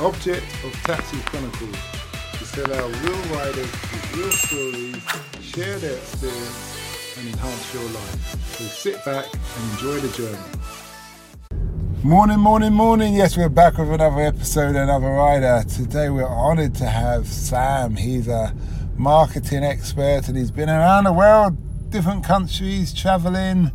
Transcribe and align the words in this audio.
object 0.00 0.46
of 0.64 0.72
Taxi 0.84 1.18
Chronicles 1.26 1.76
is 2.40 2.50
to 2.52 2.64
allow 2.66 2.86
real 2.86 3.36
riders 3.36 3.70
with 3.70 4.16
real 4.16 4.30
stories 4.32 4.96
share 5.42 5.78
their 5.78 5.96
experience 5.96 7.16
and 7.18 7.28
enhance 7.28 7.74
your 7.74 7.82
life. 7.82 8.56
So 8.56 8.64
sit 8.64 9.04
back 9.04 9.26
and 9.26 9.70
enjoy 9.72 10.00
the 10.00 10.08
journey. 10.16 10.38
Morning, 12.02 12.40
morning, 12.40 12.72
morning. 12.72 13.12
Yes, 13.12 13.36
we're 13.36 13.50
back 13.50 13.76
with 13.76 13.90
another 13.90 14.22
episode, 14.22 14.74
another 14.74 15.10
rider. 15.10 15.62
Today 15.68 16.08
we're 16.08 16.24
honoured 16.24 16.74
to 16.76 16.86
have 16.86 17.26
Sam. 17.26 17.96
He's 17.96 18.26
a 18.26 18.54
marketing 18.96 19.64
expert 19.64 20.28
and 20.28 20.36
he's 20.36 20.50
been 20.50 20.70
around 20.70 21.04
the 21.04 21.12
world, 21.12 21.58
different 21.90 22.24
countries, 22.24 22.94
travelling, 22.94 23.70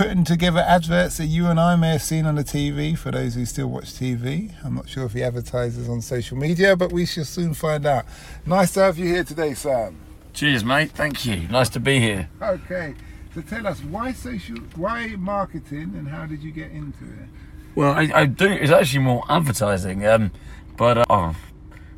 putting 0.00 0.24
together 0.24 0.60
adverts 0.60 1.18
that 1.18 1.26
you 1.26 1.46
and 1.46 1.60
I 1.60 1.76
may 1.76 1.90
have 1.90 2.00
seen 2.00 2.24
on 2.24 2.36
the 2.36 2.42
TV 2.42 2.96
for 2.96 3.10
those 3.10 3.34
who 3.34 3.44
still 3.44 3.66
watch 3.66 3.92
TV. 3.92 4.50
I'm 4.64 4.76
not 4.76 4.88
sure 4.88 5.04
if 5.04 5.12
he 5.12 5.22
advertises 5.22 5.90
on 5.90 6.00
social 6.00 6.38
media, 6.38 6.74
but 6.74 6.90
we 6.90 7.04
shall 7.04 7.26
soon 7.26 7.52
find 7.52 7.84
out. 7.84 8.06
Nice 8.46 8.72
to 8.72 8.80
have 8.80 8.96
you 8.96 9.04
here 9.04 9.24
today, 9.24 9.52
Sam. 9.52 10.00
Cheers, 10.32 10.64
mate. 10.64 10.92
Thank 10.92 11.26
you. 11.26 11.46
Nice 11.48 11.68
to 11.68 11.80
be 11.80 12.00
here. 12.00 12.30
Okay, 12.40 12.94
so 13.34 13.42
tell 13.42 13.66
us 13.66 13.84
why 13.84 14.14
social, 14.14 14.56
why 14.74 15.08
marketing, 15.18 15.92
and 15.94 16.08
how 16.08 16.24
did 16.24 16.42
you 16.42 16.50
get 16.50 16.70
into 16.70 17.04
it? 17.04 17.28
Well, 17.74 17.92
I, 17.92 18.10
I 18.14 18.24
do. 18.24 18.46
It's 18.46 18.72
actually 18.72 19.00
more 19.00 19.22
advertising. 19.28 20.06
Um, 20.06 20.30
but 20.78 20.96
uh, 20.96 21.04
oh, 21.10 21.36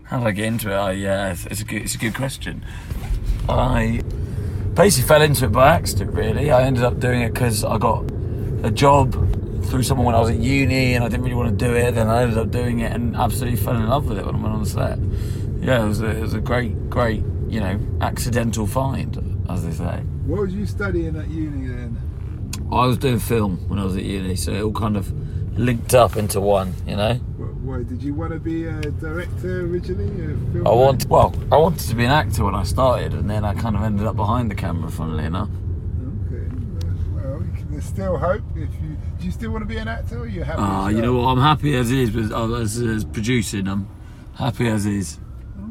how 0.03 0.19
did 0.19 0.27
I 0.27 0.33
get 0.33 0.47
into 0.47 0.73
it? 0.73 0.75
I, 0.75 0.91
yeah, 0.91 1.31
it's, 1.31 1.47
it's 1.47 1.61
a 1.61 1.65
good. 1.65 1.83
It's 1.83 1.95
a 1.95 1.99
good 1.99 2.17
question. 2.17 2.67
I 3.49 4.03
basically 4.75 5.09
fell 5.09 5.23
into 5.23 5.47
it 5.47 5.53
by 5.53 5.75
accident. 5.75 6.13
Really, 6.13 6.51
I 6.51 6.63
ended 6.63 6.85
up 6.85 7.01
doing 7.01 7.23
it 7.23 7.33
because 7.33 7.65
I 7.65 7.79
got 7.79 8.11
a 8.63 8.71
job 8.71 9.13
through 9.67 9.83
someone 9.83 10.07
when 10.07 10.15
I 10.15 10.21
was 10.21 10.31
at 10.31 10.39
uni, 10.39 10.95
and 10.95 11.05
I 11.05 11.09
didn't 11.09 11.25
really 11.25 11.37
want 11.37 11.59
to 11.59 11.65
do 11.65 11.75
it. 11.75 11.95
Then 11.95 12.09
I 12.09 12.23
ended 12.23 12.39
up 12.39 12.51
doing 12.51 12.81
it 12.81 12.93
and 12.93 13.17
absolutely 13.17 13.59
fell 13.59 13.77
in 13.77 13.87
love 13.89 14.07
with 14.07 14.19
it 14.19 14.27
when 14.27 14.37
I 14.37 14.39
went 14.39 14.55
on 14.55 14.65
set. 14.67 14.99
Yeah, 15.61 15.85
it 15.85 15.89
was 15.89 16.01
a, 16.01 16.07
it 16.07 16.21
was 16.21 16.35
a 16.35 16.41
great, 16.41 16.91
great, 16.91 17.23
you 17.49 17.61
know, 17.61 17.79
accidental 18.01 18.67
find, 18.67 19.45
as 19.49 19.65
they 19.65 19.73
say. 19.73 20.01
What 20.27 20.41
was 20.41 20.55
you 20.55 20.67
studying 20.67 21.17
at 21.17 21.29
uni 21.29 21.69
then? 21.69 22.01
I 22.71 22.87
was 22.87 22.99
doing 22.99 23.19
film 23.19 23.69
when 23.69 23.79
I 23.79 23.85
was 23.85 23.97
at 23.97 24.03
uni, 24.03 24.35
so 24.37 24.53
it 24.53 24.63
all 24.63 24.73
kind 24.73 24.97
of 24.97 25.13
linked 25.59 25.95
up 25.95 26.17
into 26.17 26.41
one, 26.41 26.75
you 26.87 26.97
know. 26.97 27.21
What, 27.73 27.89
did 27.89 28.03
you 28.03 28.13
want 28.13 28.35
to 28.35 28.39
be 28.39 28.67
a 28.67 28.83
director 28.83 29.65
originally? 29.65 30.25
A 30.25 30.37
film 30.53 30.67
I 30.67 30.71
want 30.73 31.07
well, 31.07 31.35
I 31.51 31.57
wanted 31.57 31.89
to 31.89 31.95
be 31.95 32.05
an 32.05 32.11
actor 32.11 32.45
when 32.45 32.55
I 32.55 32.65
started, 32.65 33.15
and 33.15 33.31
then 33.31 33.47
I 33.47 33.55
kind 33.55 33.75
of 33.75 33.83
ended 33.83 34.07
up 34.07 34.15
behind 34.15 34.51
the 34.51 34.55
camera, 34.55 34.91
funnily 34.91 35.25
enough. 35.25 35.49
Okay. 36.27 36.55
Well, 37.15 37.43
there's 37.71 37.87
still 37.87 38.19
hope. 38.19 38.43
If 38.57 38.69
you 38.83 38.99
do, 39.19 39.25
you 39.25 39.31
still 39.31 39.53
want 39.53 39.63
to 39.63 39.67
be 39.67 39.79
an 39.79 39.89
actor? 39.89 40.19
Or 40.19 40.25
are 40.25 40.27
you 40.27 40.43
happy? 40.43 40.61
Ah, 40.61 40.89
you 40.89 41.01
know 41.01 41.15
what? 41.15 41.29
I'm 41.29 41.41
happy 41.41 41.75
as 41.75 41.91
is, 41.91 42.11
but 42.11 42.31
uh, 42.31 42.53
as, 42.57 42.77
as 42.79 43.07
producing, 43.07 43.67
I'm 43.67 43.89
happy 44.35 44.69
as 44.69 44.85
is. 44.85 45.19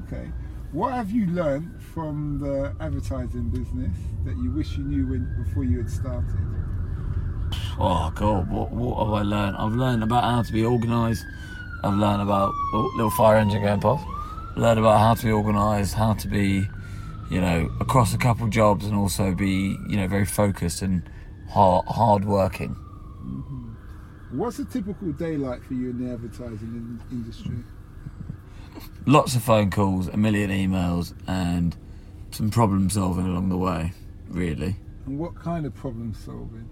Okay. 0.08 0.32
What 0.72 0.94
have 0.94 1.12
you 1.12 1.28
learned 1.28 1.80
from 1.94 2.40
the 2.40 2.74
advertising 2.84 3.50
business 3.52 3.96
that 4.26 4.36
you 4.38 4.50
wish 4.50 4.76
you 4.76 4.86
knew 4.86 5.06
when 5.06 5.44
before 5.44 5.66
you 5.66 5.78
had 5.78 5.90
started? 5.92 6.40
Oh 7.78 8.12
God, 8.16 8.50
what 8.50 8.72
what 8.72 9.06
have 9.06 9.14
I 9.14 9.22
learned? 9.22 9.58
I've 9.58 9.74
learned 9.74 10.02
about 10.02 10.24
how 10.24 10.42
to 10.42 10.52
be 10.52 10.66
organised. 10.66 11.26
I've 11.84 11.96
learned 11.96 12.22
about 12.22 12.54
oh, 12.74 12.92
little 12.96 13.12
fire 13.12 13.38
engine 13.38 13.62
going 13.62 13.82
past. 13.82 14.06
Learned 14.56 14.80
about 14.80 15.00
how 15.00 15.14
to 15.14 15.26
be 15.26 15.32
organised, 15.32 15.96
how 15.96 16.14
to 16.14 16.28
be, 16.28 16.68
you 17.30 17.42
know, 17.42 17.70
across 17.80 18.14
a 18.14 18.18
couple 18.18 18.48
jobs, 18.48 18.86
and 18.86 18.96
also 18.96 19.34
be, 19.34 19.78
you 19.88 19.98
know, 19.98 20.08
very 20.08 20.26
focused 20.26 20.82
and 20.82 21.04
hard 21.50 21.86
hard 21.88 22.26
working. 22.26 22.76
Mm-hmm. 23.24 24.38
What's 24.38 24.60
a 24.60 24.66
typical 24.66 25.12
day 25.12 25.38
like 25.38 25.64
for 25.64 25.74
you 25.74 25.90
in 25.90 26.06
the 26.06 26.14
advertising 26.14 27.00
industry? 27.12 27.58
Lots 29.06 29.36
of 29.36 29.44
phone 29.44 29.72
calls, 29.72 30.08
a 30.08 30.18
million 30.18 30.50
emails, 30.50 31.14
and 31.28 31.76
some 32.32 32.50
problem 32.50 32.90
solving 32.90 33.26
along 33.26 33.50
the 33.50 33.58
way. 33.58 33.94
Really. 34.30 34.76
And 35.06 35.20
what 35.20 35.36
kind 35.36 35.66
of 35.66 35.74
problem 35.76 36.14
solving? 36.14 36.70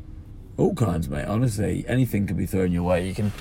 All 0.58 0.76
kinds, 0.76 1.09
mate. 1.09 1.26
Honestly, 1.26 1.86
anything 1.88 2.28
can 2.28 2.38
be 2.38 2.46
thrown 2.46 2.72
your 2.72 2.84
way. 2.84 3.08
You 3.08 3.14
can. 3.16 3.31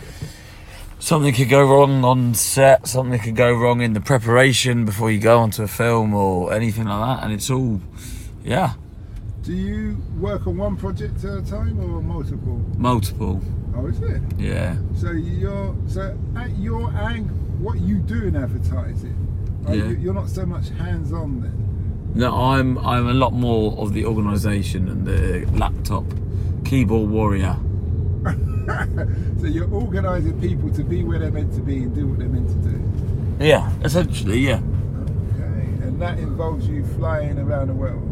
Something 1.00 1.32
could 1.32 1.48
go 1.48 1.62
wrong 1.62 2.04
on 2.04 2.34
set. 2.34 2.86
Something 2.88 3.18
could 3.20 3.36
go 3.36 3.52
wrong 3.52 3.80
in 3.80 3.92
the 3.92 4.00
preparation 4.00 4.84
before 4.84 5.10
you 5.10 5.20
go 5.20 5.38
onto 5.38 5.62
a 5.62 5.68
film 5.68 6.12
or 6.12 6.52
anything 6.52 6.84
like 6.86 7.18
that. 7.18 7.24
And 7.24 7.32
it's 7.32 7.48
all, 7.50 7.80
yeah, 8.44 8.72
Do 9.42 9.52
you 9.54 9.96
work 10.18 10.46
on 10.46 10.56
one 10.58 10.76
project 10.76 11.24
at 11.24 11.38
a 11.38 11.42
time 11.42 11.78
or 11.80 12.02
multiple? 12.02 12.60
multiple. 12.76 13.40
Oh, 13.76 13.86
is 13.86 14.00
it? 14.00 14.20
Yeah. 14.36 14.76
So 14.96 15.12
you're 15.12 15.74
so 15.86 16.18
at 16.36 16.58
your 16.58 16.90
angle, 16.94 17.36
what 17.60 17.78
you 17.80 17.98
do 17.98 18.24
in 18.26 18.34
advertising, 18.34 19.16
Yeah. 19.68 19.74
you, 19.74 19.88
you're 19.90 20.14
not 20.14 20.28
so 20.28 20.44
much 20.44 20.70
hands-on 20.70 21.40
then. 21.42 22.10
No, 22.14 22.34
I'm 22.34 22.76
I'm 22.78 23.06
a 23.06 23.14
lot 23.14 23.32
more 23.32 23.78
of 23.78 23.92
the 23.92 24.04
organisation 24.04 24.88
and 24.88 25.06
the 25.06 25.46
laptop 25.56 26.04
keyboard 26.64 27.08
warrior. 27.08 27.56
So 29.40 29.46
you're 29.46 29.72
organising 29.72 30.40
people 30.40 30.70
to 30.72 30.82
be 30.82 31.04
where 31.04 31.18
they're 31.18 31.30
meant 31.30 31.54
to 31.54 31.60
be 31.60 31.84
and 31.84 31.94
do 31.94 32.08
what 32.08 32.18
they're 32.18 32.28
meant 32.28 32.48
to 32.48 32.54
do. 32.70 33.44
Yeah, 33.44 33.70
essentially, 33.84 34.40
yeah. 34.40 34.56
Okay, 34.56 35.86
and 35.86 36.02
that 36.02 36.18
involves 36.18 36.66
you 36.68 36.84
flying 36.96 37.38
around 37.38 37.68
the 37.68 37.74
world. 37.74 38.04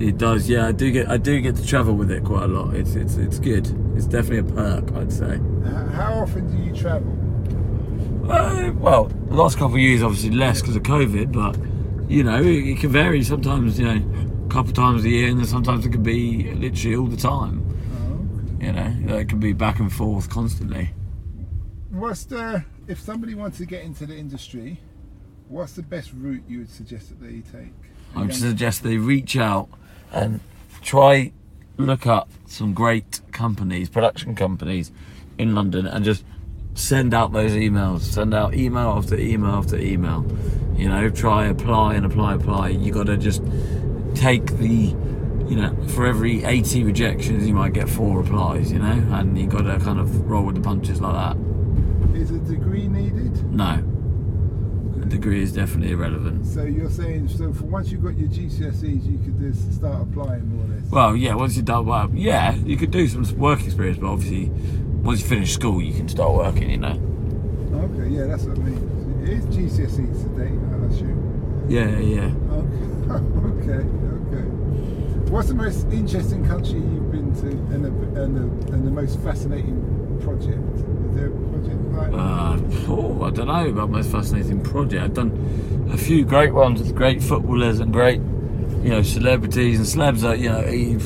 It 0.00 0.16
does. 0.16 0.48
Yeah, 0.48 0.68
I 0.68 0.72
do 0.72 0.92
get 0.92 1.08
I 1.10 1.16
do 1.16 1.40
get 1.40 1.56
to 1.56 1.66
travel 1.66 1.94
with 1.94 2.12
it 2.12 2.22
quite 2.22 2.44
a 2.44 2.48
lot. 2.48 2.74
It's 2.74 2.94
it's 2.94 3.16
it's 3.16 3.40
good. 3.40 3.66
It's 3.96 4.06
definitely 4.06 4.50
a 4.50 4.54
perk, 4.54 4.92
I'd 4.94 5.12
say. 5.12 5.40
How 5.92 6.14
often 6.22 6.46
do 6.48 6.62
you 6.62 6.72
travel? 6.72 7.12
Uh, 8.30 8.72
well, 8.74 9.06
the 9.06 9.34
last 9.34 9.58
couple 9.58 9.74
of 9.74 9.80
years, 9.80 10.02
obviously 10.02 10.30
less 10.30 10.60
because 10.60 10.76
of 10.76 10.84
COVID, 10.84 11.32
but 11.32 11.58
you 12.08 12.22
know, 12.22 12.40
it, 12.40 12.68
it 12.68 12.78
can 12.78 12.90
vary. 12.90 13.22
Sometimes, 13.24 13.78
you 13.80 13.86
know, 13.86 14.00
a 14.46 14.48
couple 14.48 14.70
of 14.70 14.76
times 14.76 15.04
a 15.04 15.08
year, 15.08 15.28
and 15.28 15.38
then 15.38 15.46
sometimes 15.46 15.84
it 15.84 15.90
can 15.90 16.02
be 16.02 16.52
literally 16.54 16.96
all 16.96 17.06
the 17.06 17.16
time. 17.16 17.67
You 18.60 18.72
know, 18.72 19.16
it 19.16 19.28
can 19.28 19.40
be 19.40 19.52
back 19.52 19.78
and 19.78 19.92
forth 19.92 20.28
constantly. 20.28 20.90
What's 21.90 22.24
the 22.24 22.64
if 22.86 23.00
somebody 23.00 23.34
wants 23.34 23.58
to 23.58 23.66
get 23.66 23.82
into 23.82 24.06
the 24.06 24.16
industry? 24.16 24.80
What's 25.48 25.72
the 25.72 25.82
best 25.82 26.12
route 26.14 26.42
you 26.46 26.58
would 26.58 26.70
suggest 26.70 27.08
that 27.08 27.20
they 27.20 27.40
take? 27.40 27.72
I 28.14 28.22
would 28.22 28.34
suggest 28.34 28.82
they 28.82 28.98
reach 28.98 29.36
out 29.36 29.68
and 30.12 30.40
try 30.82 31.32
look 31.78 32.06
up 32.06 32.28
some 32.46 32.74
great 32.74 33.20
companies, 33.32 33.88
production 33.88 34.34
companies 34.34 34.90
in 35.38 35.54
London, 35.54 35.86
and 35.86 36.04
just 36.04 36.24
send 36.74 37.14
out 37.14 37.32
those 37.32 37.52
emails. 37.52 38.00
Send 38.00 38.34
out 38.34 38.54
email 38.54 38.90
after 38.90 39.16
email 39.18 39.50
after 39.52 39.78
email. 39.78 40.26
You 40.76 40.88
know, 40.88 41.08
try 41.10 41.46
apply 41.46 41.94
and 41.94 42.04
apply, 42.04 42.34
apply. 42.34 42.68
You 42.70 42.92
got 42.92 43.06
to 43.06 43.16
just 43.16 43.42
take 44.14 44.46
the, 44.58 44.94
you 45.48 45.56
know, 45.56 45.74
for 45.88 46.06
every 46.06 46.44
80 46.44 46.84
rejections, 46.84 47.46
you 47.46 47.54
might 47.54 47.72
get 47.72 47.88
four 47.88 48.18
replies. 48.20 48.70
You 48.70 48.78
know, 48.78 49.06
and 49.12 49.38
you've 49.38 49.50
got 49.50 49.62
to 49.62 49.78
kind 49.78 49.98
of 49.98 50.28
roll 50.30 50.44
with 50.44 50.56
the 50.56 50.60
punches 50.60 51.00
like 51.00 51.14
that. 51.14 51.36
Is 52.16 52.30
a 52.30 52.38
degree 52.38 52.88
needed? 52.88 53.52
No, 53.52 53.82
a 55.02 55.06
degree 55.06 55.42
is 55.42 55.52
definitely 55.52 55.92
irrelevant. 55.92 56.44
So 56.46 56.64
you're 56.64 56.90
saying 56.90 57.28
so 57.28 57.52
for 57.52 57.64
once 57.64 57.90
you've 57.90 58.02
got 58.02 58.18
your 58.18 58.28
GCSEs, 58.28 59.10
you 59.10 59.18
could 59.18 59.38
just 59.38 59.74
start 59.74 60.02
applying 60.02 60.46
more 60.54 60.64
or 60.64 60.68
less. 60.80 60.90
Well, 60.90 61.16
yeah, 61.16 61.34
once 61.34 61.56
you've 61.56 61.64
done 61.64 61.86
well, 61.86 62.10
yeah, 62.12 62.54
you 62.54 62.76
could 62.76 62.90
do 62.90 63.06
some 63.08 63.24
work 63.38 63.62
experience, 63.64 63.98
but 63.98 64.08
obviously, 64.08 64.50
once 65.02 65.20
you 65.22 65.28
finish 65.28 65.52
school, 65.54 65.80
you 65.80 65.94
can 65.94 66.08
start 66.08 66.34
working, 66.34 66.70
you 66.70 66.78
know. 66.78 67.00
Okay, 67.72 68.08
yeah, 68.10 68.26
that's 68.26 68.44
what 68.44 68.58
I 68.58 68.62
mean. 68.62 69.22
It 69.22 69.28
is 69.30 69.44
GCSEs 69.46 70.22
today, 70.22 70.52
I 70.52 70.86
assume. 70.92 71.66
Yeah, 71.68 71.98
yeah. 71.98 72.34
Okay, 73.08 73.72
okay, 73.72 74.36
okay. 74.36 74.57
What's 75.30 75.48
the 75.48 75.54
most 75.54 75.86
interesting 75.92 76.46
country 76.46 76.78
you've 76.78 77.12
been 77.12 77.34
to, 77.42 77.48
and 77.74 77.84
the 77.84 78.22
and 78.22 78.34
the, 78.34 78.72
and 78.72 78.86
the 78.86 78.90
most 78.90 79.20
fascinating 79.20 80.18
project? 80.22 80.58
Is 80.74 81.14
there 81.14 81.26
a 81.26 81.30
project 81.30 81.82
like? 81.92 82.12
Uh, 82.14 82.58
oh, 82.88 83.24
I 83.24 83.30
don't 83.30 83.46
know 83.46 83.68
about 83.68 83.90
most 83.90 84.10
fascinating 84.10 84.62
project. 84.62 85.02
I've 85.02 85.12
done 85.12 85.88
a 85.92 85.98
few 85.98 86.24
great 86.24 86.54
ones 86.54 86.80
with 86.80 86.94
great 86.94 87.22
footballers 87.22 87.78
and 87.78 87.92
great, 87.92 88.20
you 88.82 88.88
know, 88.88 89.02
celebrities 89.02 89.76
and 89.78 89.86
celebs. 89.86 90.20
That 90.20 90.38
you 90.38 90.48
know, 90.48 90.60
it, 90.60 90.96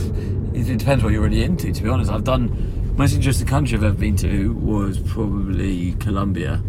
it 0.56 0.78
depends 0.78 1.02
what 1.02 1.12
you're 1.12 1.22
really 1.22 1.42
into. 1.42 1.72
To 1.72 1.82
be 1.82 1.88
honest, 1.88 2.08
I've 2.08 2.22
done 2.22 2.94
most 2.96 3.14
interesting 3.14 3.48
country 3.48 3.76
I've 3.76 3.82
ever 3.82 3.98
been 3.98 4.16
to 4.18 4.52
was 4.54 5.00
probably 5.00 5.94
Colombia. 5.94 6.62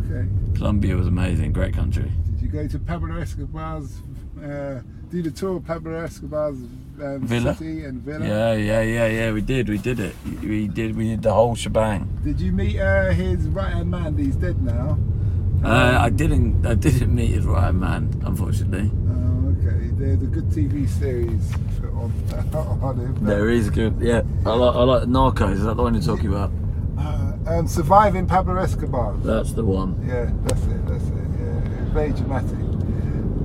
Okay. 0.00 0.28
Colombia 0.56 0.96
was 0.96 1.06
amazing, 1.06 1.52
great 1.52 1.74
country. 1.74 2.10
Did 2.32 2.42
you 2.42 2.48
go 2.48 2.66
to 2.66 2.78
Pablo 2.80 3.20
Escobar's? 3.20 4.02
Uh, 4.42 4.82
do 5.10 5.22
the 5.22 5.30
tour 5.30 5.56
of 5.56 5.64
Pablo 5.64 5.92
Escobar's 6.04 6.58
um, 7.02 7.20
Villa? 7.26 7.54
city 7.54 7.84
and 7.84 8.02
villa? 8.02 8.26
Yeah, 8.26 8.52
yeah, 8.54 8.82
yeah, 8.82 9.06
yeah. 9.06 9.32
We 9.32 9.40
did, 9.40 9.68
we 9.68 9.78
did 9.78 10.00
it. 10.00 10.14
We 10.42 10.68
did, 10.68 10.96
we 10.96 11.08
did 11.08 11.22
the 11.22 11.32
whole 11.32 11.54
shebang. 11.54 12.08
Did 12.24 12.40
you 12.40 12.52
meet 12.52 12.78
uh, 12.80 13.10
his 13.12 13.46
right 13.48 13.72
hand 13.72 13.90
man? 13.90 14.16
He's 14.16 14.36
dead 14.36 14.62
now. 14.62 14.98
Uh, 15.64 15.98
I 16.00 16.10
didn't. 16.10 16.64
I 16.66 16.74
didn't 16.74 17.14
meet 17.14 17.30
his 17.30 17.44
right 17.44 17.64
hand 17.64 17.80
man, 17.80 18.22
unfortunately. 18.24 18.90
Oh, 19.08 19.54
okay. 19.58 19.90
There's 19.92 20.22
a 20.22 20.26
good 20.26 20.48
TV 20.50 20.88
series 20.88 21.52
on, 21.92 22.12
on 22.82 22.98
him. 23.00 23.16
There 23.24 23.48
is 23.48 23.68
good. 23.70 24.00
Yeah, 24.00 24.22
I 24.46 24.50
like. 24.54 24.74
I 24.76 24.82
like 24.84 25.02
Narcos. 25.08 25.52
Is 25.54 25.64
that 25.64 25.76
the 25.76 25.82
one 25.82 25.94
you're 25.94 26.02
talking 26.02 26.28
about? 26.28 26.50
Uh, 26.98 27.32
Um, 27.48 27.66
surviving 27.66 28.26
Pablo 28.26 28.56
Escobar. 28.56 29.16
That's 29.24 29.52
the 29.54 29.64
one. 29.64 29.96
Yeah, 30.06 30.30
that's 30.44 30.62
it. 30.64 30.86
That's 30.86 31.04
it. 31.04 31.28
Yeah, 31.40 31.92
very 31.94 32.12
dramatic. 32.12 32.58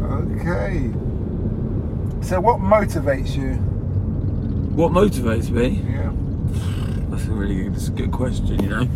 Okay. 0.04 0.92
So, 2.24 2.40
what 2.40 2.60
motivates 2.60 3.36
you? 3.36 3.56
What 4.76 4.94
motivates 4.94 5.50
me? 5.50 5.84
Yeah. 5.86 6.12
That's 7.10 7.26
a 7.26 7.32
really 7.32 7.64
good, 7.64 7.76
that's 7.76 7.90
a 7.90 7.92
good 7.92 8.14
question. 8.14 8.64
You 8.64 8.70
know, 8.70 8.90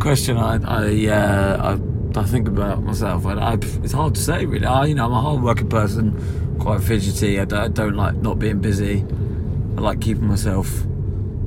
question 0.00 0.36
I 0.36 0.56
I 0.56 1.06
uh, 1.06 1.78
I, 2.16 2.20
I 2.20 2.24
think 2.24 2.48
about 2.48 2.82
myself. 2.82 3.26
I, 3.26 3.34
I, 3.34 3.54
it's 3.54 3.92
hard 3.92 4.16
to 4.16 4.20
say 4.20 4.44
really. 4.44 4.66
I, 4.66 4.86
you 4.86 4.96
know, 4.96 5.06
I'm 5.06 5.12
a 5.12 5.20
hard 5.20 5.42
working 5.42 5.68
person, 5.68 6.58
quite 6.58 6.82
fidgety. 6.82 7.38
I 7.38 7.44
don't, 7.44 7.60
I 7.60 7.68
don't 7.68 7.94
like 7.94 8.16
not 8.16 8.40
being 8.40 8.58
busy. 8.60 9.04
I 9.76 9.80
like 9.80 10.00
keeping 10.00 10.26
myself, 10.26 10.68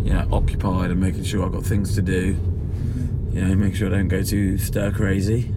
you 0.04 0.14
know, 0.14 0.26
occupied 0.32 0.92
and 0.92 1.02
making 1.02 1.26
sure 1.26 1.46
I've 1.46 1.52
got 1.52 1.66
things 1.66 1.94
to 1.96 2.02
do. 2.02 2.38
You 3.34 3.42
know, 3.46 3.56
make 3.56 3.76
sure 3.76 3.88
I 3.88 3.98
don't 3.98 4.08
go 4.08 4.24
too 4.24 4.58
stir 4.58 4.92
crazy. 4.94 5.54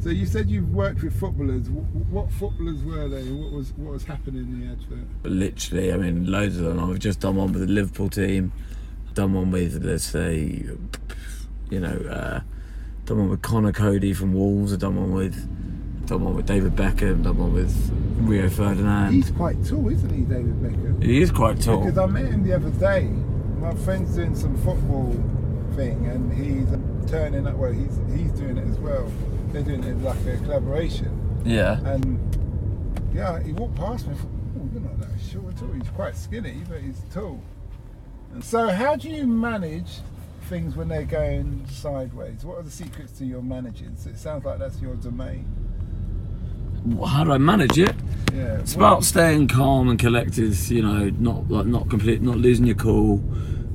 So 0.00 0.10
you 0.10 0.26
said 0.26 0.48
you've 0.48 0.72
worked 0.72 1.02
with 1.02 1.18
footballers. 1.18 1.68
What 1.68 2.30
footballers 2.32 2.82
were 2.84 3.08
they? 3.08 3.24
What 3.32 3.52
was 3.52 3.72
what 3.72 3.92
was 3.92 4.04
happening 4.04 4.42
in 4.42 4.60
the 4.60 4.72
advert? 4.72 5.06
Literally, 5.24 5.92
I 5.92 5.96
mean, 5.96 6.30
loads 6.30 6.56
of 6.56 6.64
them. 6.64 6.78
I've 6.78 6.98
just 7.00 7.20
done 7.20 7.36
one 7.36 7.52
with 7.52 7.62
the 7.62 7.72
Liverpool 7.72 8.08
team. 8.08 8.52
Done 9.14 9.34
one 9.34 9.50
with, 9.50 9.82
let's 9.84 10.04
say, 10.04 10.64
you 11.70 11.80
know, 11.80 11.96
uh, 12.08 12.40
done 13.06 13.18
one 13.18 13.28
with 13.30 13.42
Conor 13.42 13.72
Coady 13.72 14.12
from 14.14 14.32
Wolves. 14.32 14.72
I've 14.72 14.78
done 14.78 14.94
one 14.94 15.12
with, 15.12 16.06
done 16.06 16.22
one 16.22 16.36
with 16.36 16.46
David 16.46 16.76
Beckham. 16.76 17.24
Done 17.24 17.36
one 17.36 17.52
with 17.52 17.90
Rio 18.18 18.48
Ferdinand. 18.48 19.12
He's 19.12 19.32
quite 19.32 19.64
tall, 19.64 19.88
isn't 19.88 20.10
he, 20.10 20.20
David 20.20 20.62
Beckham? 20.62 21.02
He 21.02 21.20
is 21.20 21.32
quite 21.32 21.60
tall. 21.60 21.84
Because 21.84 21.98
I 21.98 22.06
met 22.06 22.26
him 22.26 22.44
the 22.44 22.54
other 22.54 22.70
day. 22.70 23.08
My 23.58 23.74
friend's 23.74 24.14
doing 24.14 24.36
some 24.36 24.56
football 24.58 25.12
thing, 25.74 26.06
and 26.06 26.32
he's 26.32 27.10
turning 27.10 27.48
up. 27.48 27.56
Well, 27.56 27.72
he's 27.72 27.98
he's 28.14 28.30
doing 28.32 28.56
it 28.56 28.68
as 28.68 28.78
well. 28.78 29.10
They're 29.52 29.62
doing 29.62 29.84
it 29.84 29.98
like 30.02 30.18
a 30.26 30.36
collaboration. 30.38 31.42
Yeah. 31.44 31.78
And 31.84 32.18
yeah, 33.14 33.42
he 33.42 33.52
walked 33.52 33.76
past 33.76 34.06
me. 34.06 34.14
Oh, 34.20 34.68
you're 34.72 34.82
not 34.82 34.98
that 35.00 35.08
short 35.30 35.54
at 35.54 35.62
all. 35.62 35.72
He's 35.72 35.88
quite 35.90 36.16
skinny, 36.16 36.62
but 36.68 36.80
he's 36.80 37.00
tall. 37.12 37.40
And 38.32 38.44
so, 38.44 38.68
how 38.68 38.96
do 38.96 39.08
you 39.08 39.26
manage 39.26 40.00
things 40.42 40.76
when 40.76 40.88
they're 40.88 41.04
going 41.04 41.66
sideways? 41.68 42.44
What 42.44 42.58
are 42.58 42.62
the 42.62 42.70
secrets 42.70 43.12
to 43.18 43.24
your 43.24 43.42
managing? 43.42 43.96
So 43.96 44.10
it 44.10 44.18
sounds 44.18 44.44
like 44.44 44.58
that's 44.58 44.80
your 44.80 44.94
domain. 44.96 45.46
How 47.06 47.24
do 47.24 47.32
I 47.32 47.38
manage 47.38 47.78
it? 47.78 47.94
Yeah. 48.32 48.58
It's 48.58 48.76
Well, 48.76 48.92
about 48.92 49.04
staying 49.04 49.48
calm 49.48 49.88
and 49.88 49.98
collected. 49.98 50.56
You 50.70 50.82
know, 50.82 51.10
not 51.18 51.50
like 51.50 51.66
not 51.66 51.88
complete, 51.88 52.22
not 52.22 52.36
losing 52.36 52.66
your 52.66 52.76
cool. 52.76 53.18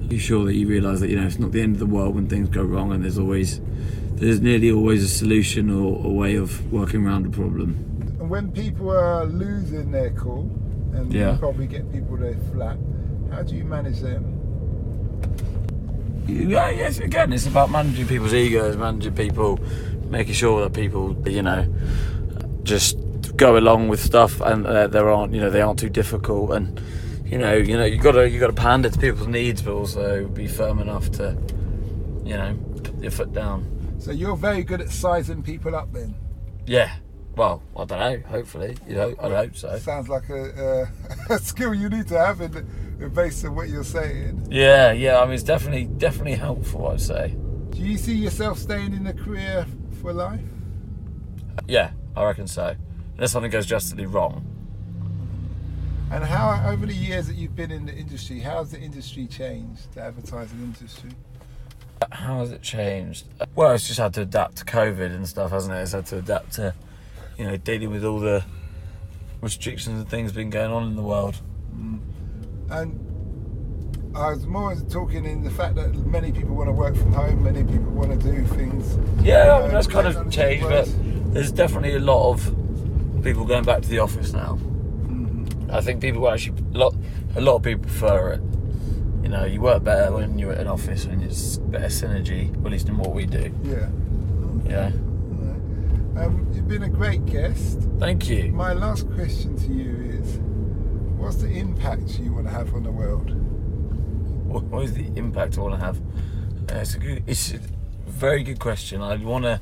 Be 0.08 0.18
sure 0.18 0.46
that 0.46 0.54
you 0.56 0.68
realise 0.68 1.00
that 1.00 1.10
you 1.10 1.20
know 1.20 1.26
it's 1.26 1.40
not 1.40 1.52
the 1.52 1.62
end 1.62 1.76
of 1.76 1.80
the 1.80 1.86
world 1.86 2.16
when 2.16 2.28
things 2.28 2.50
go 2.50 2.64
wrong, 2.64 2.92
and 2.92 3.04
there's 3.04 3.18
always, 3.18 3.60
there's 4.24 4.40
nearly 4.42 4.72
always 4.72 5.04
a 5.04 5.08
solution 5.08 5.70
or 5.70 6.06
a 6.06 6.10
way 6.10 6.36
of 6.36 6.72
working 6.72 7.06
around 7.06 7.26
a 7.26 7.30
problem. 7.30 7.76
And 8.20 8.30
when 8.30 8.52
people 8.52 8.90
are 8.90 9.26
losing 9.26 9.92
their 9.92 10.12
cool, 10.12 10.50
and 10.94 11.12
Yeah. 11.14 11.34
you 11.34 11.38
probably 11.40 11.68
get 11.68 11.92
people 11.92 12.16
that 12.18 12.36
flat, 12.54 12.78
how 13.32 13.44
do 13.44 13.56
you 13.56 13.66
manage 13.66 14.00
them? 14.00 14.24
Yeah, 16.28 16.70
yes. 16.70 17.00
Again, 17.00 17.34
it's 17.34 17.48
about 17.48 17.70
managing 17.70 18.08
people's 18.08 18.34
egos, 18.34 18.78
managing 18.78 19.14
people, 19.14 19.60
making 20.10 20.36
sure 20.36 20.62
that 20.64 20.74
people, 20.74 21.18
you 21.28 21.42
know, 21.42 21.66
just 22.64 22.98
go 23.36 23.58
along 23.58 23.90
with 23.90 24.00
stuff, 24.00 24.40
and 24.40 24.66
uh, 24.66 24.88
there 24.88 25.10
aren't, 25.10 25.34
you 25.34 25.42
know, 25.42 25.50
they 25.50 25.62
aren't 25.62 25.80
too 25.80 25.90
difficult, 25.90 26.52
and 26.52 26.80
you 27.26 27.38
know, 27.38 27.54
you 27.54 27.76
know, 27.76 27.84
you 27.84 27.98
gotta 27.98 28.30
you 28.30 28.40
gotta 28.40 28.54
pander 28.54 28.90
to 28.90 28.98
people's 29.00 29.28
needs, 29.28 29.62
but 29.62 29.74
also 29.74 30.28
be 30.28 30.48
firm 30.48 30.80
enough 30.80 31.12
to, 31.14 31.36
you 32.24 32.36
know, 32.38 32.56
put 32.84 33.02
your 33.02 33.12
foot 33.12 33.34
down. 33.34 33.66
So 34.00 34.12
you're 34.12 34.36
very 34.36 34.64
good 34.64 34.82
at 34.82 34.90
sizing 34.90 35.44
people 35.44 35.76
up 35.76 35.92
then. 35.94 36.16
Yeah. 36.66 36.96
Well, 37.36 37.64
I 37.76 37.86
don't 37.86 38.00
know. 38.00 38.30
Hopefully, 38.30 38.78
you 38.88 38.96
know, 38.96 39.16
I 39.20 39.30
hope 39.30 39.56
so. 39.56 39.78
Sounds 39.80 40.08
like 40.08 40.30
a, 40.30 40.54
uh, 40.84 40.88
a, 41.30 41.34
a 41.36 41.40
skill 41.40 41.74
you 41.74 41.90
need 41.90 42.08
to 42.10 42.18
have 42.18 42.42
in, 42.42 42.56
in 43.00 43.10
based 43.10 43.44
on 43.46 43.56
what 43.56 43.70
you're 43.70 43.84
saying. 43.84 44.48
Yeah, 44.52 44.92
yeah. 44.92 45.20
I 45.20 45.26
mean, 45.26 45.34
it's 45.34 45.44
definitely 45.44 45.86
definitely 45.86 46.36
helpful. 46.36 46.88
I'd 46.88 47.02
say. 47.02 47.36
Do 47.72 47.80
you 47.80 47.98
see 47.98 48.14
yourself 48.14 48.60
staying 48.60 48.94
in 48.94 49.04
the 49.04 49.14
career 49.14 49.66
for 50.00 50.14
life? 50.14 50.42
Yeah, 51.68 51.92
I 52.16 52.24
reckon 52.24 52.48
so. 52.48 52.76
Unless 53.16 53.32
something 53.32 53.52
goes 53.52 53.66
drastically 53.66 54.06
wrong. 54.06 54.46
And 56.12 56.24
how, 56.24 56.70
over 56.70 56.86
the 56.86 56.94
years 56.94 57.26
that 57.26 57.36
you've 57.36 57.56
been 57.56 57.72
in 57.72 57.88
the 57.88 57.94
industry, 57.94 58.40
how's 58.40 58.70
the 58.70 58.80
industry 58.80 59.26
changed, 59.26 59.92
the 59.96 60.02
advertising 60.02 60.60
industry? 60.60 61.10
How 62.24 62.40
has 62.40 62.54
it 62.54 62.62
changed? 62.62 63.26
Well, 63.54 63.74
it's 63.74 63.86
just 63.86 64.00
had 64.00 64.14
to 64.14 64.22
adapt 64.22 64.56
to 64.58 64.66
COVID 64.66 65.14
and 65.14 65.28
stuff, 65.28 65.52
hasn't 65.52 65.76
it? 65.76 65.82
It's 65.82 65.92
had 65.92 66.06
to 66.08 66.20
adapt 66.20 66.54
to, 66.54 66.74
you 67.38 67.44
know, 67.46 67.58
dealing 67.58 67.92
with 67.92 68.06
all 68.06 68.22
the 68.22 68.46
restrictions 69.42 70.00
and 70.00 70.10
things 70.10 70.32
been 70.32 70.50
going 70.50 70.72
on 70.72 70.88
in 70.88 70.96
the 70.96 71.02
world. 71.02 71.36
And 72.70 72.98
I 74.16 74.30
was 74.30 74.48
more 74.48 74.74
talking 74.90 75.26
in 75.26 75.44
the 75.44 75.50
fact 75.50 75.76
that 75.76 75.94
many 76.06 76.32
people 76.32 76.56
want 76.56 76.70
to 76.70 76.72
work 76.72 76.96
from 76.96 77.12
home, 77.12 77.44
many 77.44 77.62
people 77.62 77.92
want 77.92 78.12
to 78.12 78.32
do 78.32 78.46
things. 78.46 78.98
Yeah, 79.22 79.56
I 79.56 79.62
mean, 79.64 79.72
uh, 79.72 79.74
that's 79.74 79.88
kind 79.88 80.08
of 80.08 80.32
changed, 80.32 80.64
but 80.64 80.90
there's 81.34 81.52
definitely 81.52 81.96
a 81.96 82.00
lot 82.00 82.32
of 82.32 83.22
people 83.22 83.44
going 83.44 83.66
back 83.66 83.82
to 83.82 83.90
the 83.90 84.00
office 84.00 84.32
now. 84.32 84.58
Mhm. 85.08 85.70
I 85.70 85.82
think 85.82 86.00
people 86.00 86.30
actually 86.30 86.58
a 86.74 86.78
lot 86.78 86.96
a 87.36 87.42
lot 87.42 87.56
of 87.56 87.64
people 87.64 87.84
prefer 87.84 88.34
it. 88.34 88.42
You 89.24 89.30
know, 89.30 89.46
you 89.46 89.62
work 89.62 89.84
better 89.84 90.12
when 90.12 90.38
you're 90.38 90.52
at 90.52 90.60
an 90.60 90.68
office 90.68 91.06
and 91.06 91.24
it's 91.24 91.58
better 91.58 91.88
synergy, 91.88 92.54
at 92.66 92.72
least 92.72 92.90
in 92.90 92.98
what 92.98 93.14
we 93.14 93.26
do. 93.26 93.54
Yeah. 93.64 93.90
Yeah. 94.66 94.92
Um, 96.16 96.48
you've 96.54 96.68
been 96.68 96.84
a 96.84 96.90
great 96.90 97.26
guest. 97.26 97.80
Thank 98.00 98.30
you. 98.30 98.52
My 98.52 98.74
last 98.74 99.10
question 99.14 99.58
to 99.58 99.68
you 99.68 100.20
is 100.20 100.38
what's 101.18 101.38
the 101.38 101.48
impact 101.48 102.20
you 102.20 102.34
want 102.34 102.48
to 102.48 102.54
have 102.54 102.76
on 102.76 102.84
the 102.84 102.92
world? 102.92 103.32
What, 104.46 104.64
what 104.66 104.84
is 104.84 104.94
the 104.94 105.06
impact 105.16 105.58
I 105.58 105.62
want 105.62 105.80
to 105.80 105.86
have? 105.86 105.98
Uh, 106.70 106.82
it's 106.82 106.96
a 106.96 107.00
good, 107.00 107.24
it's 107.26 107.54
a 107.54 107.60
very 108.06 108.44
good 108.44 108.60
question. 108.60 109.02
I 109.02 109.16
want 109.16 109.46
to 109.46 109.60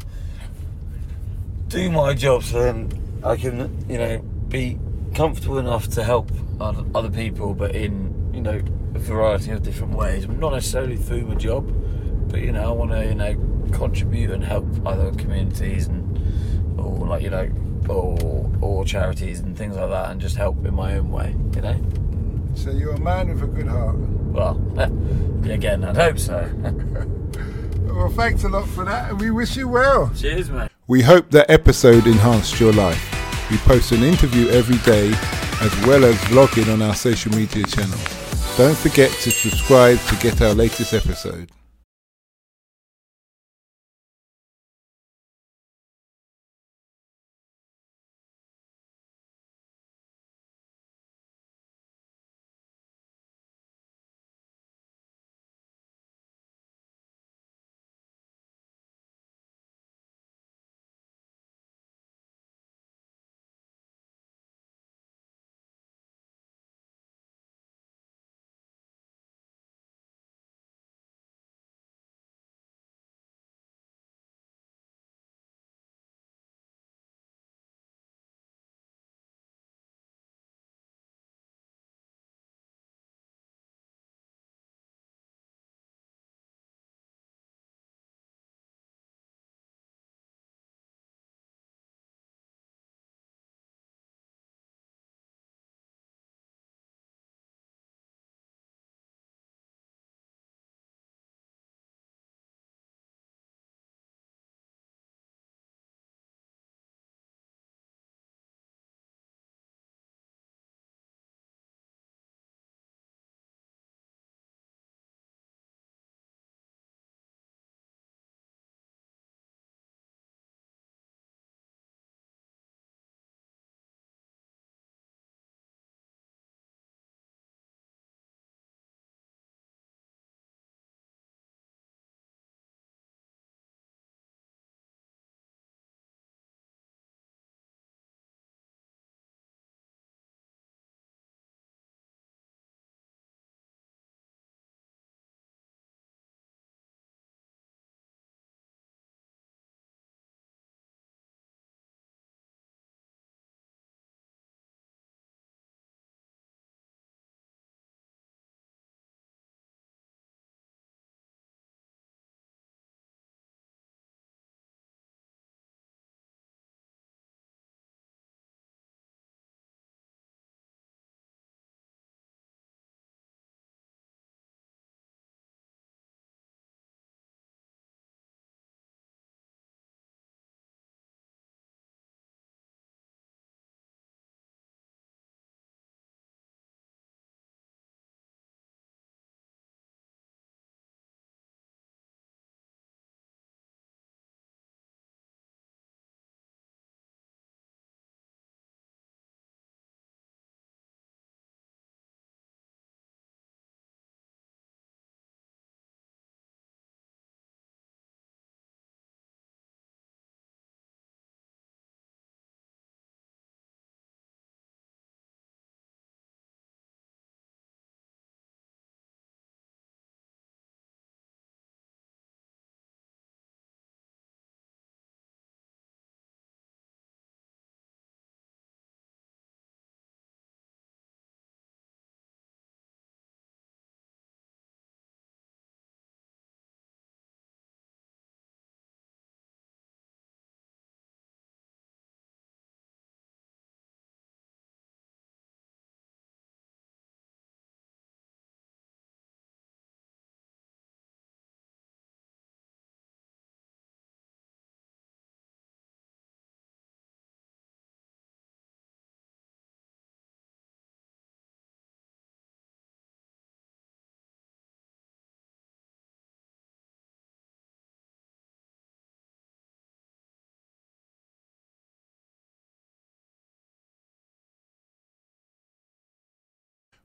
do 1.70 1.90
my 1.90 2.14
job 2.14 2.44
so 2.44 2.64
then 2.64 2.92
I 3.24 3.38
can, 3.38 3.86
you 3.88 3.98
know, 3.98 4.20
be 4.50 4.78
comfortable 5.14 5.60
enough 5.60 5.88
to 5.90 6.04
help 6.04 6.32
other 6.60 7.10
people, 7.10 7.54
but 7.54 7.76
in 7.76 8.32
you 8.34 8.42
know 8.42 8.62
a 8.94 9.00
variety 9.00 9.52
of 9.52 9.64
different 9.64 9.94
ways. 9.94 10.28
Not 10.28 10.54
necessarily 10.54 10.98
through 10.98 11.22
my 11.22 11.36
job, 11.36 11.72
but 12.30 12.42
you 12.42 12.52
know 12.52 12.70
I 12.70 12.72
want 12.72 12.92
to 12.92 13.06
you 13.06 13.16
know 13.16 13.36
contribute 13.72 14.32
and 14.32 14.44
help 14.44 14.66
other 14.86 15.12
communities 15.12 15.88
and 15.88 16.80
or 16.80 17.08
like 17.08 17.22
you 17.22 17.30
know 17.30 17.50
or 17.90 18.50
or 18.62 18.86
charities 18.86 19.40
and 19.40 19.58
things 19.58 19.76
like 19.76 19.90
that, 19.90 20.12
and 20.12 20.22
just 20.22 20.36
help 20.36 20.66
in 20.66 20.76
my 20.76 20.98
own 20.98 21.12
way. 21.12 21.36
You 21.56 21.62
know. 21.62 21.86
So 22.56 22.70
you're 22.72 22.94
a 22.94 23.00
man 23.00 23.30
with 23.30 23.44
a 23.44 23.48
good 23.48 23.68
heart. 23.68 23.96
Well, 23.98 24.62
again, 25.50 25.84
I'd 25.84 25.96
hope 25.96 26.20
so. 26.20 26.50
Well, 27.94 28.10
thanks 28.10 28.46
a 28.46 28.50
lot 28.50 28.68
for 28.70 28.86
that, 28.86 29.12
and 29.12 29.20
we 29.20 29.32
wish 29.32 29.58
you 29.58 29.68
well. 29.68 30.10
Cheers, 30.16 30.50
mate. 30.50 30.72
We 30.88 31.02
hope 31.02 31.30
that 31.32 31.50
episode 31.50 32.08
enhanced 32.08 32.60
your 32.60 32.72
life. 32.72 33.52
We 33.52 33.58
post 33.58 33.92
an 33.92 34.02
interview 34.02 34.48
every 34.48 34.78
day 34.78 35.12
as 35.62 35.86
well 35.86 36.06
as 36.06 36.16
vlogging 36.22 36.72
on 36.74 36.82
our 36.82 36.96
social 36.96 37.32
media 37.36 37.66
channels. 37.66 38.21
Don't 38.62 38.78
forget 38.78 39.10
to 39.10 39.32
subscribe 39.32 39.98
to 40.02 40.16
get 40.18 40.40
our 40.40 40.54
latest 40.54 40.94
episode. 40.94 41.50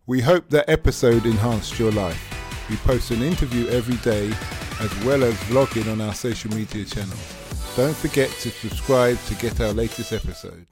We 0.08 0.20
hope 0.20 0.50
that 0.50 0.70
episode 0.70 1.26
enhanced 1.26 1.80
your 1.80 1.90
life. 1.90 2.22
We 2.70 2.76
post 2.76 3.10
an 3.10 3.22
interview 3.22 3.66
every 3.66 3.96
day 3.96 4.32
as 4.78 5.04
well 5.04 5.24
as 5.24 5.34
vlogging 5.48 5.90
on 5.90 6.00
our 6.00 6.14
social 6.14 6.54
media 6.54 6.84
channels. 6.84 7.34
Don't 7.74 7.96
forget 7.96 8.30
to 8.30 8.50
subscribe 8.50 9.18
to 9.24 9.34
get 9.34 9.60
our 9.60 9.72
latest 9.72 10.12
episode. 10.12 10.68